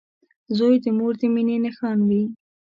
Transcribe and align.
•زوی 0.57 0.75
د 0.83 0.85
مور 0.97 1.13
د 1.19 1.21
مینې 1.33 1.57
نښان 1.65 1.97
وي. 2.07 2.23